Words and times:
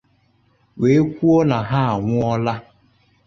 wee 0.79 1.01
kwuo 1.15 1.39
na 1.49 1.57
ha 1.69 1.79
anwụọla. 1.93 2.53